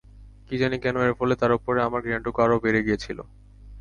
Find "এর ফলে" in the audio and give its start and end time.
1.01-1.33